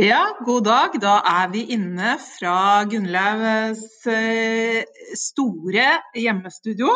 [0.00, 0.94] Ja, god dag.
[0.96, 4.86] Da er vi inne fra Gunnlaus eh,
[5.20, 6.94] store hjemmestudio.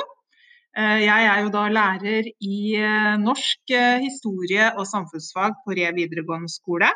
[0.72, 6.48] Eh, jeg er jo da lærer i eh, norsk, historie og samfunnsfag på Re videregående
[6.48, 6.88] skole.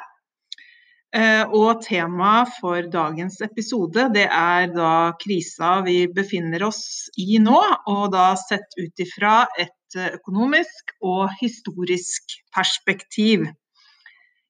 [1.50, 7.58] Og temaet for dagens episode det er da krisa vi befinner oss i nå,
[7.90, 13.50] og da sett ut ifra et økonomisk og historisk perspektiv.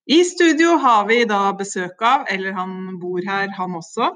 [0.06, 4.10] I studio har vi da besøk av, eller han bor her han også,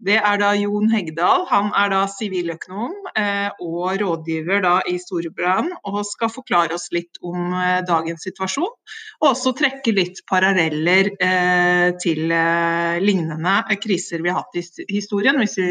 [0.00, 1.42] det er da Jon Hegdal.
[1.50, 7.20] Han er da siviløkonom eh, og rådgiver da i Storebrand og skal forklare oss litt
[7.20, 8.70] om eh, dagens situasjon.
[9.20, 12.32] Og også trekke litt paralleller eh, til
[13.04, 15.36] lignende kriser vi har hatt i historien.
[15.42, 15.68] Hvis vi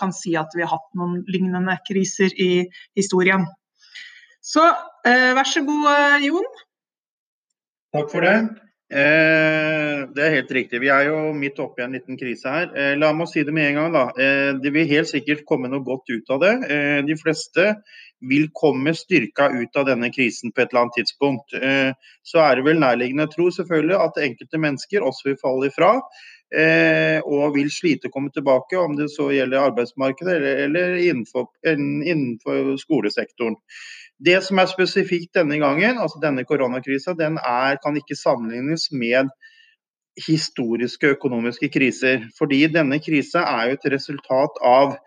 [0.00, 2.64] kan si at vi har hatt noen lignende kriser i
[2.96, 3.44] historien.
[4.40, 4.64] Så
[5.04, 6.48] vær så god, Jon.
[7.92, 8.69] Takk for det.
[8.90, 10.80] Eh, det er helt riktig.
[10.82, 12.70] Vi er jo midt oppe i en liten krise her.
[12.74, 13.92] Eh, la meg si det med en gang.
[13.94, 14.04] da.
[14.18, 16.54] Eh, det vil helt sikkert komme noe godt ut av det.
[16.70, 17.76] Eh, de fleste
[18.20, 21.54] vil komme styrka ut av denne krisen på et eller annet tidspunkt.
[21.54, 21.92] Eh,
[22.26, 25.94] så er det vel nærliggende å tro selvfølgelig at enkelte mennesker også vil falle ifra.
[26.50, 31.46] Eh, og vil slite å komme tilbake, om det så gjelder arbeidsmarkedet eller, eller innenfor,
[31.62, 33.54] innenfor skolesektoren.
[34.20, 39.30] Det som er spesifikt denne gangen, altså denne koronakrisa, den er, kan ikke sammenlignes med
[40.20, 42.26] historiske økonomiske kriser.
[42.38, 44.98] Fordi denne krisa er jo et resultat av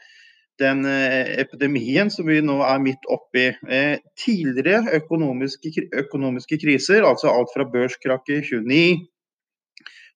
[0.62, 3.50] den eh, epidemien som vi nå er midt oppi.
[3.70, 9.08] Eh, tidligere økonomiske, økonomiske, kriser, altså alt fra børskrakket i 29,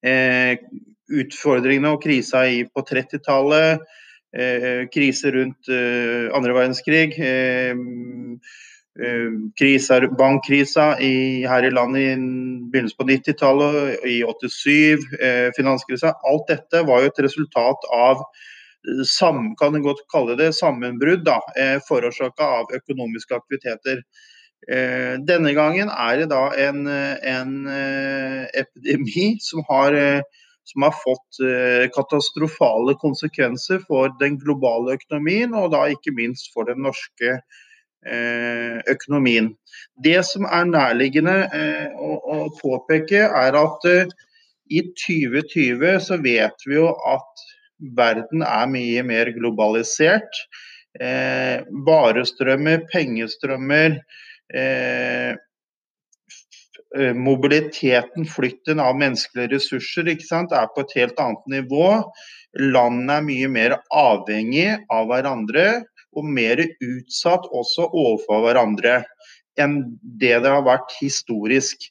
[0.06, 0.58] eh,
[1.08, 3.86] utfordringene og krisa på 30-tallet,
[4.38, 5.70] eh, kriser rundt
[6.38, 7.16] andre verdenskrig,
[9.00, 9.28] eh,
[9.62, 12.16] Eh, bankkrisa i, her i landet i
[12.72, 16.14] begynnelsen på 90-tallet, i 87, eh, finanskrisa.
[16.32, 21.26] Alt dette var jo et resultat av eh, sam, kan en godt kalle det sammenbrudd
[21.26, 24.04] da, eh, forårsaka av økonomiske aktiviteter.
[24.68, 27.52] Denne gangen er det da en, en
[28.58, 29.94] epidemi som har,
[30.66, 31.40] som har fått
[31.94, 37.64] katastrofale konsekvenser for den globale økonomien, og da ikke minst for den norske økonomien
[38.92, 39.52] økonomien.
[40.04, 44.14] Det som er nærliggende eh, å, påpeke, er at eh,
[44.70, 47.46] i 2020 så vet vi jo at
[47.98, 50.44] verden er mye mer globalisert.
[51.02, 54.00] Eh, varestrømmer, pengestrømmer,
[54.54, 55.34] eh,
[57.18, 61.90] mobiliteten, flytten av menneskelige ressurser, er på et helt annet nivå.
[62.58, 65.68] Landene er mye mer avhengig av hverandre
[66.16, 69.02] og mer utsatt også overfor hverandre
[69.60, 69.80] enn
[70.22, 71.90] det det har vært historisk.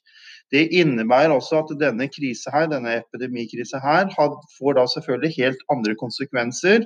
[0.51, 5.95] Det innebærer også at denne krise her, denne epidemikrisa her får da selvfølgelig helt andre
[5.99, 6.85] konsekvenser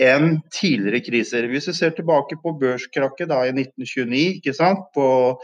[0.00, 1.48] enn tidligere kriser.
[1.50, 4.86] Hvis vi ser tilbake på børskrakket da i 1929, ikke sant?
[4.94, 5.36] På,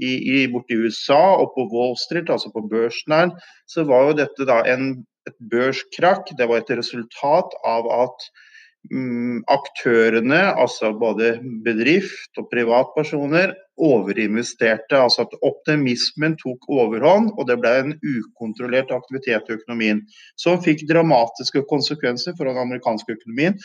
[0.00, 3.32] i, i, borti USA og på Wall Street, altså på børsen her,
[3.70, 6.32] så var jo dette da en, et børskrakk.
[6.38, 8.28] Det var et resultat av at
[9.52, 11.34] aktørene, altså både
[11.64, 14.96] bedrift og privatpersoner, overinvesterte.
[14.96, 20.02] Altså at optimismen tok overhånd, og det ble en ukontrollert aktivitet i økonomien.
[20.40, 23.58] Som fikk dramatiske konsekvenser for den amerikanske økonomien,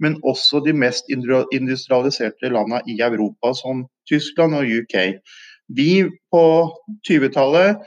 [0.00, 5.20] men også de mest industrialiserte landene i Europa, som Tyskland og UK.
[5.76, 6.44] Vi på
[7.06, 7.84] 20-tallet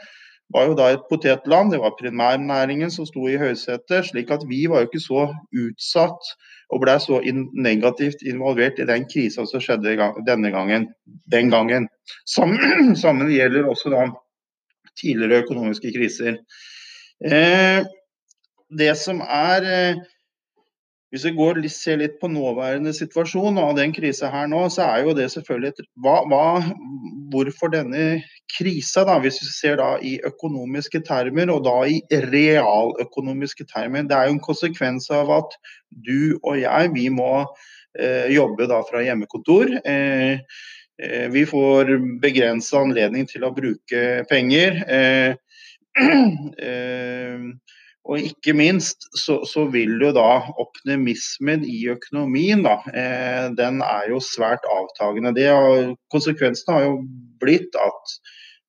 [0.54, 1.74] var jo da et potetland.
[1.74, 4.06] Det var primærnæringen som sto i høysetet.
[4.10, 5.28] slik at vi var jo ikke så
[5.64, 6.34] utsatt
[6.74, 9.96] og ble så in negativt involvert i den krisa som skjedde
[10.28, 10.88] denne gangen.
[11.32, 11.90] Den gangen.
[12.26, 14.08] Sammen, sammen gjelder også da
[15.00, 16.40] tidligere økonomiske kriser.
[17.26, 17.86] Eh,
[18.78, 20.02] det som er eh,
[21.14, 25.04] hvis vi går, ser litt på nåværende situasjon av den krisa her nå, så er
[25.06, 26.46] jo det selvfølgelig et, hva, hva,
[27.34, 28.22] Hvorfor denne
[28.54, 34.06] krisa, da, hvis vi ser da i økonomiske termer, og da i realøkonomiske termer.
[34.06, 35.56] Det er jo en konsekvens av at
[36.06, 39.74] du og jeg, vi må eh, jobbe da fra hjemmekontor.
[39.82, 40.62] Eh,
[41.02, 44.82] eh, vi får begrensa anledning til å bruke penger.
[44.86, 45.34] Eh,
[46.70, 47.50] eh,
[48.04, 54.10] og ikke minst så, så, vil jo da optimismen i økonomien da, eh, den er
[54.12, 55.32] jo svært avtagende.
[55.38, 56.98] Det har, konsekvensen har jo
[57.40, 58.18] blitt at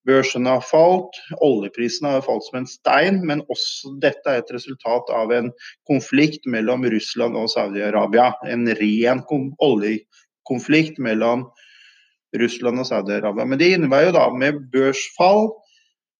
[0.07, 5.11] børsene har falt, oljeprisen har falt som en stein, men også dette er et resultat
[5.11, 5.51] av en
[5.89, 8.31] konflikt mellom Russland og Saudi-Arabia.
[8.47, 9.25] En ren
[9.65, 11.49] oljekonflikt mellom
[12.39, 13.49] Russland og Saudi-Arabia.
[13.49, 15.49] Men det innebærer jo da med børsfall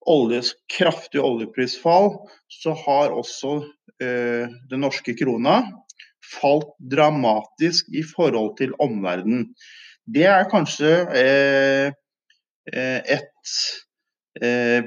[0.05, 2.11] oljes kraftig oljeprisfall,
[2.47, 3.57] så har også
[4.03, 5.61] eh, den norske krona
[6.25, 9.51] falt dramatisk i forhold til omverdenen.
[10.05, 11.87] Det er kanskje eh,
[12.73, 13.53] eh et
[14.41, 14.85] eh,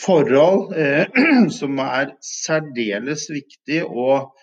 [0.00, 1.06] forhold eh,
[1.58, 4.34] som er særdeles viktig å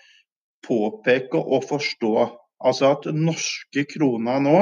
[0.66, 2.14] påpeke og forstå.
[2.62, 4.58] Altså at norske krona nå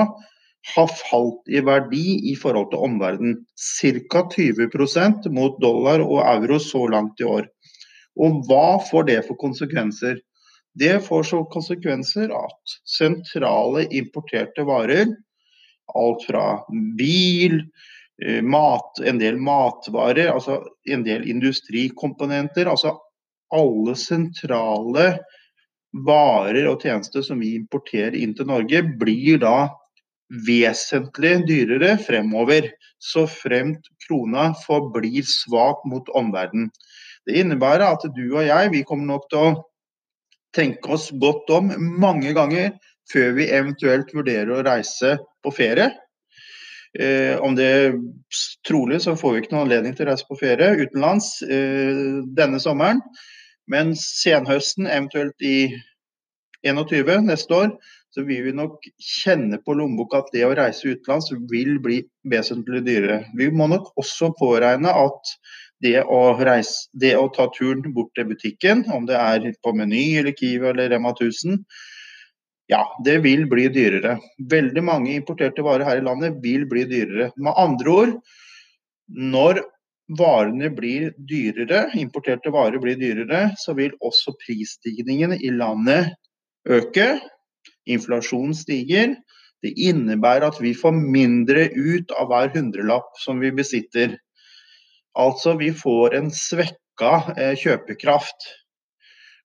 [0.75, 3.39] har falt i verdi i forhold til omverdenen.
[3.57, 4.25] Ca.
[4.35, 7.49] 20% mot dollar og euro så langt i år.
[8.21, 10.21] Og hva får det for konsekvenser?
[10.79, 15.09] Det får så konsekvenser at sentrale importerte varer,
[15.99, 16.45] alt fra
[16.99, 17.63] bil,
[18.23, 22.99] eh, mat, en del matvarer, altså en del industrikomponenter, altså
[23.51, 25.09] alle sentrale
[26.07, 29.57] varer og tjenester som vi importerer inn til Norge, blir da
[30.47, 36.71] vesentlig dyrere fremover, så fremt krona forblir svak mot omverdenen.
[37.27, 39.57] Det innebærer at du og jeg vi kommer nok til å
[40.57, 41.73] tenke oss godt om
[42.03, 42.73] mange ganger
[43.11, 45.91] før vi eventuelt vurderer å reise på ferie.
[46.99, 47.93] Eh, om det er
[48.67, 52.59] trolig så får vi ikke noen anledning til å reise på ferie utenlands eh, denne
[52.63, 53.03] sommeren.
[53.71, 55.71] Men senhøsten, eventuelt i
[56.67, 57.71] 21 neste år,
[58.15, 62.83] så vil vi nok kjenne på lommeboka at det å reise utenlands vil bli vesentlig
[62.89, 63.23] dyrere.
[63.39, 65.35] Vi må nok også påregne at
[65.81, 70.05] det å, reise, det å ta turen bort til butikken, om det er på Meny
[70.21, 71.63] eller Kiwi eller Rema 1000,
[72.71, 74.19] ja, det vil bli dyrere.
[74.51, 77.31] Veldig mange importerte varer her i landet vil bli dyrere.
[77.41, 78.13] Med andre ord,
[79.11, 79.63] når
[80.19, 86.13] varene blir dyrere, importerte varer blir dyrere, så vil også prisstigningen i landet
[86.69, 87.13] øke.
[87.89, 89.15] Inflasjonen stiger.
[89.63, 94.17] Det innebærer at vi får mindre ut av hver hundrelapp som vi besitter.
[95.19, 98.49] Altså vi får en svekka eh, kjøpekraft.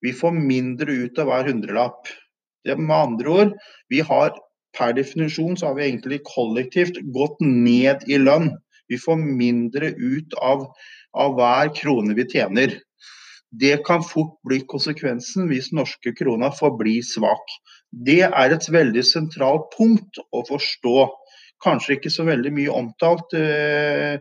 [0.06, 2.12] Vi får mindre ut av hver hundrelapp.
[2.66, 3.56] Det med andre ord,
[3.90, 4.34] vi har
[4.78, 8.52] per definisjon så har vi egentlig kollektivt gått ned i lønn.
[8.92, 10.68] Vi får mindre ut av,
[11.18, 12.76] av hver krone vi tjener.
[13.62, 17.54] Det kan fort bli konsekvensen hvis norske krona forblir svak.
[17.92, 20.98] Det er et veldig sentralt punkt å forstå.
[21.64, 23.36] Kanskje ikke så veldig mye omtalt.
[23.38, 24.18] uh,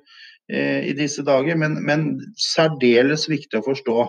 [0.52, 2.08] uh, i disse dager, men, men,
[2.38, 4.08] særdeles viktig å forstå.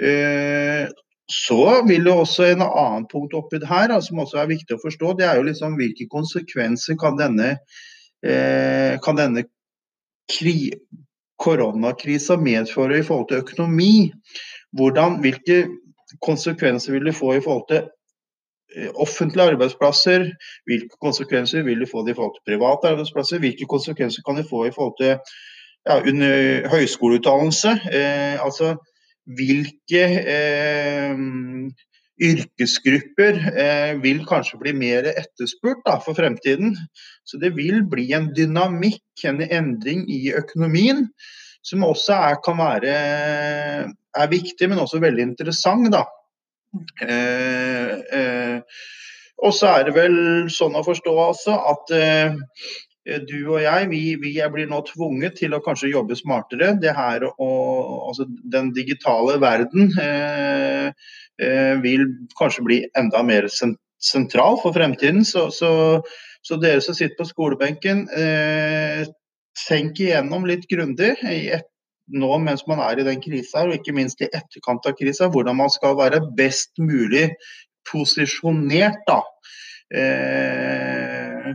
[0.00, 0.88] Uh,
[1.30, 4.82] så vil det også en annen punkt oppi det her som også er viktig å
[4.82, 5.14] forstå.
[5.20, 7.52] Det er jo liksom hvilke konsekvenser kan denne,
[8.26, 9.44] eh, kan denne
[10.30, 10.72] kri,
[11.40, 14.12] koronakrisa medfører i forhold til økonomi?
[14.76, 15.64] Hvordan, hvilke
[16.22, 17.88] konsekvenser vil det få i forhold til
[18.76, 20.30] Eh, offentlige arbeidsplasser,
[20.66, 24.64] hvilke konsekvenser vil det få i forhold til private arbeidsplasser, hvilke konsekvenser kan det få
[24.66, 25.12] i forhold til
[25.88, 25.94] ja,
[26.74, 27.70] høyskoleutdannelse.
[27.98, 28.68] Eh, altså
[29.38, 30.04] hvilke
[30.36, 31.16] eh,
[32.20, 36.74] yrkesgrupper eh, vil kanskje bli mer etterspurt da, for fremtiden.
[37.24, 41.06] Så det vil bli en dynamikk, en endring i økonomien,
[41.64, 42.94] som også er, kan være
[44.16, 45.90] er viktig, men også veldig interessant.
[45.92, 46.04] da.
[47.02, 48.60] Eh, eh,
[49.40, 50.16] og så er det vel
[50.52, 52.36] sånn å forstå altså at eh,
[53.26, 56.74] du og jeg vi, vi blir nå tvunget til å kanskje jobbe smartere.
[56.80, 60.92] Det her og, altså, Den digitale verden eh,
[61.80, 62.02] vil
[62.36, 65.24] kanskje bli enda mer sentral for fremtiden.
[65.24, 65.70] Så, så,
[66.44, 69.08] så dere som sitter på skolebenken, eh,
[69.66, 71.14] tenk igjennom litt grundig
[72.10, 75.58] nå mens man er i den krisa, og ikke minst i etterkant av krisa, hvordan
[75.60, 77.28] man skal være best mulig
[77.88, 79.20] posisjonert da,
[79.94, 81.50] eh,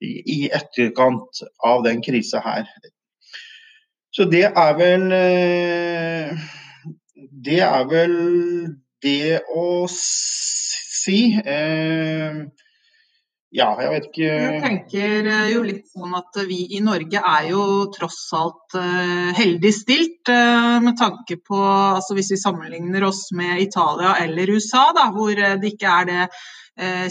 [0.00, 2.66] i etterkant av den krisa her.
[4.10, 6.48] Så det er vel eh,
[7.30, 8.14] Det er vel
[9.02, 11.20] det å si.
[11.40, 12.40] Eh,
[13.50, 17.48] ja, jeg vet ikke Jeg tenker eh, jo litt sånn at vi i Norge er
[17.50, 23.24] jo tross alt uh, heldig stilt uh, med tanke på altså Hvis vi sammenligner oss
[23.34, 26.30] med Italia eller USA, da, hvor det ikke er det eh,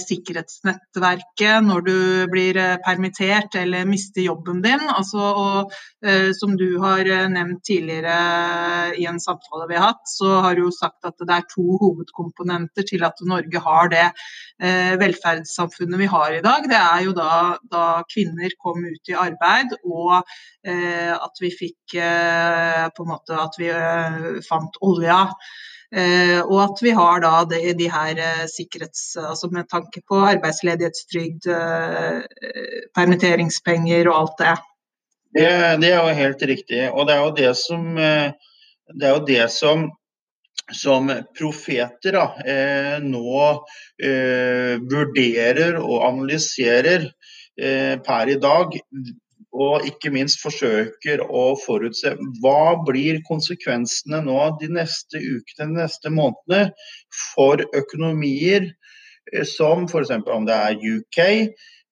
[0.01, 1.97] sikkerhetsnettverket når du
[2.31, 4.81] blir eh, permittert eller mister jobben din.
[4.89, 10.05] Altså, og, eh, som du har eh, nevnt tidligere i en samtale vi har hatt,
[10.09, 14.05] så har du jo sagt at det er to hovedkomponenter til at Norge har det
[14.07, 16.69] eh, velferdssamfunnet vi har i dag.
[16.69, 17.31] Det er jo da,
[17.71, 20.19] da kvinner kom ut i arbeid og
[20.65, 23.69] eh, at vi fikk på en måte at vi
[24.45, 25.23] fant olja.
[25.89, 29.15] Eh, og at vi har da de, de her eh, sikkerhets...
[29.17, 34.57] Altså med tanke på arbeidsledighetstrygd, eh, permitteringspenger og alt det.
[35.37, 35.47] Det,
[35.81, 36.83] det, er jo helt riktig.
[36.91, 39.89] Og det er jo det som, det er jo det som,
[40.73, 43.41] som profeter da, eh, nå
[44.03, 47.07] eh, vurderer og analyserer
[47.59, 48.77] eh, per i dag.
[49.59, 56.13] Og ikke minst forsøker å forutse hva blir konsekvensene nå de neste ukene, de neste
[56.13, 56.69] månedene
[57.33, 58.69] for økonomier
[59.45, 60.13] som f.eks.
[60.31, 61.19] om det er UK,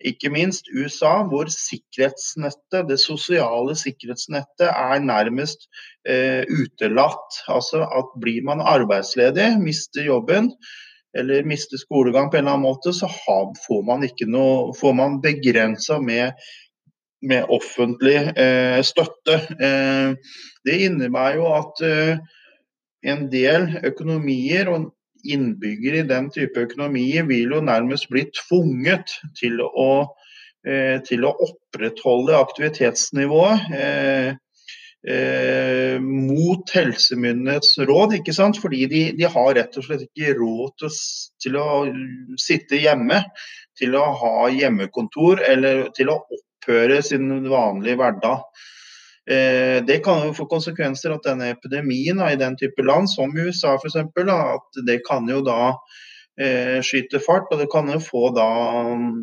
[0.06, 5.66] ikke minst USA, hvor sikkerhetsnettet, det sosiale sikkerhetsnettet er nærmest
[6.08, 7.40] eh, utelatt.
[7.50, 10.54] Altså at blir man arbeidsledig, mister jobben
[11.18, 15.22] eller mister skolegang på en eller annen måte, så har, får man noe Får man
[15.24, 16.36] begrensa med,
[17.22, 19.40] med, offentlig eh, støtte.
[19.58, 20.36] Eh,
[20.68, 22.20] det innebærer jo at eh,
[23.08, 24.92] en del økonomier og
[25.28, 29.92] innbyggere i den type økonomier vil jo nærmest bli tvunget til å,
[30.68, 33.72] eh, til å opprettholde aktivitetsnivået.
[33.74, 34.34] Eh,
[35.08, 38.60] eh, mot helsemyndighetens råd, ikke sant?
[38.62, 40.98] fordi de, de, har rett og slett ikke råd til,
[41.44, 41.86] til, å
[42.42, 43.24] sitte hjemme,
[43.78, 46.22] til å ha hjemmekontor eller til å
[46.58, 48.44] opphøre sin vanlige hverdag.
[49.30, 53.76] Eh, det kan jo få konsekvenser at denne epidemien i den type land, som USA
[53.76, 55.76] f.eks., at det kan jo da
[56.40, 57.52] eh, skyte fart.
[57.52, 58.48] Og det kan jo få da
[58.88, 59.18] mm,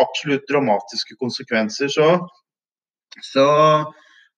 [0.00, 1.88] absolutt dramatiske konsekvenser.
[1.88, 2.28] Så,
[3.20, 3.48] så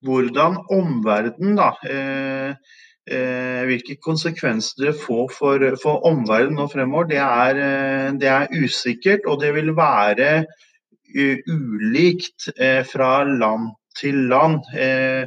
[0.04, 2.56] hvordan omverdenen da eh,
[3.68, 7.58] hvilke konsekvenser det får for, for omverdenen nå fremover, det er,
[8.18, 9.28] det er, usikkert.
[9.28, 10.46] Og det vil være
[11.46, 14.62] ulikt eh, fra land til land.
[14.76, 15.26] Eh,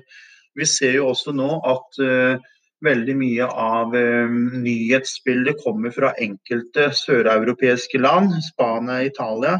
[0.57, 2.39] vi ser jo også nå at eh,
[2.85, 9.55] veldig mye av nyhetsbildet kommer fra enkelte søreuropeiske land, Spania Italia.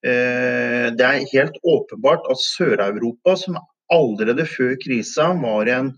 [0.00, 3.58] Det er helt åpenbart at Sør-Europa, som
[3.92, 5.90] allerede før krisa var en,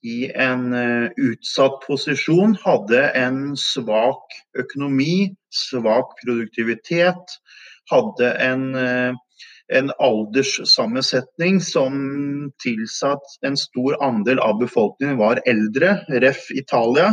[0.00, 0.72] i en
[1.20, 4.32] utsatt posisjon, hadde en svak
[4.64, 7.36] økonomi, svak produktivitet,
[7.90, 9.18] hadde en
[9.72, 11.94] en alderssammensetning som
[12.62, 16.50] tilsatt en stor andel av befolkningen var eldre, ref.
[16.50, 17.12] Italia.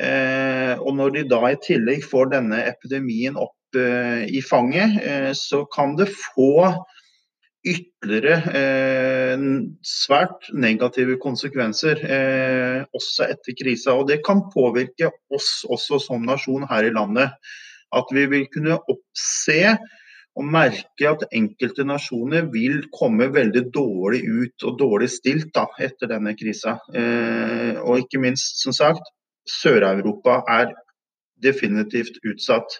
[0.00, 5.30] Eh, og når de da i tillegg får denne epidemien opp eh, i fanget, eh,
[5.38, 6.74] så kan det få
[7.68, 9.46] ytterligere eh,
[9.84, 13.96] svært negative konsekvenser eh, også etter krisa.
[13.96, 17.34] Og det kan påvirke oss også som nasjon her i landet.
[17.94, 19.76] At vi vil kunne oppse
[20.38, 26.10] og merke at enkelte nasjoner vil komme veldig dårlig ut og dårlig stilt da, etter
[26.12, 26.76] denne krisa.
[26.94, 29.08] Eh, og ikke minst, som sagt,
[29.48, 30.74] Sør-Europa er
[31.42, 32.78] definitivt utsatt.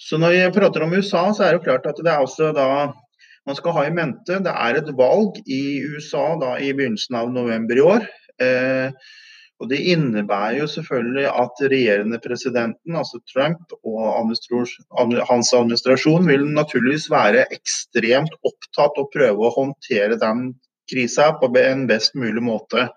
[0.00, 2.68] Så når jeg prater om USA, så er det klart at det er også da
[3.46, 7.30] man skal ha i mente det er et valg i USA da i begynnelsen av
[7.30, 8.08] november i år.
[8.42, 8.90] Eh,
[9.60, 14.28] og Det innebærer jo selvfølgelig at regjerende presidenten, altså Trump og
[15.30, 20.50] hans administrasjon, vil naturligvis være ekstremt opptatt og prøve å håndtere den
[20.90, 22.90] krisa på en best mulig måte.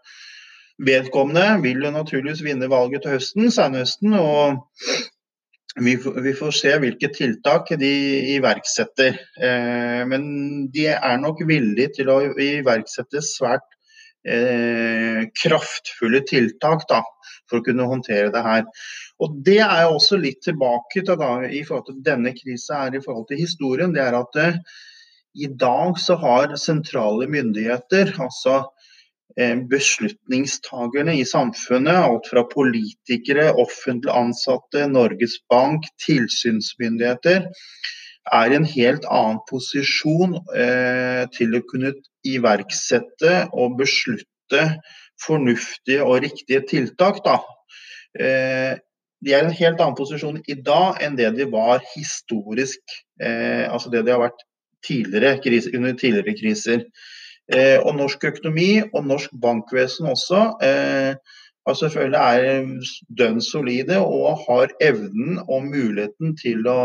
[0.83, 4.59] Vedkommende vil jo naturligvis vinne valget til høsten, senhøsten, og
[5.79, 7.91] vi, vi, får se hvilke tiltak de
[8.35, 9.15] iverksetter.
[9.39, 10.23] Eh, men
[10.75, 13.67] de er nok villige til å iverksette svært
[14.27, 17.01] eh, kraftfulle tiltak da,
[17.49, 18.65] for å kunne håndtere det her.
[19.19, 23.03] Og Det er også litt tilbake til da, i forhold til denne krisa er i
[23.03, 23.93] forhold til historien.
[23.93, 24.59] det er at eh,
[25.35, 28.63] I dag så har sentrale myndigheter, altså
[29.37, 37.45] eh, beslutningstagerne i samfunnet, alt fra politikere, offentlig ansatte, Norges Bank, tilsynsmyndigheter,
[38.33, 41.93] er i en helt annen posisjon eh, til å kunne
[42.27, 44.65] iverksette og beslutte
[45.19, 47.21] fornuftige og riktige tiltak.
[48.19, 48.75] Eh,
[49.19, 52.81] de er i en helt annen posisjon i dag enn det de var historisk,
[53.19, 54.45] eh, altså det de har vært
[54.85, 56.85] tidligere, kriser, under tidligere kriser.
[57.49, 61.15] Eh, og norsk økonomi og norsk bankvesen også eh,
[61.69, 66.81] altså selvfølgelig er dønn solide og har evnen og muligheten til å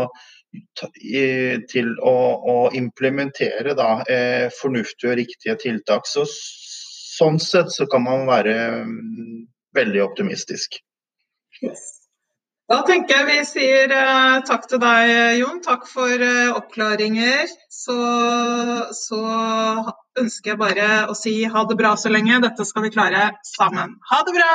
[1.71, 2.15] til å,
[2.47, 6.07] å implementere da, eh, fornuftige og riktige tiltak.
[6.07, 6.23] Så,
[7.17, 9.43] sånn sett så kan man være um,
[9.75, 10.79] veldig optimistisk.
[12.71, 15.11] Da tenker jeg vi sier uh, takk til deg,
[15.41, 15.61] Jon.
[15.65, 16.25] Takk for
[16.55, 17.51] oppklaringer.
[17.71, 17.99] Så,
[18.95, 19.21] så,
[20.21, 22.41] ønsker jeg bare å si ha det bra så lenge.
[22.43, 23.97] Dette skal vi klare sammen.
[24.11, 24.51] Ha det bra!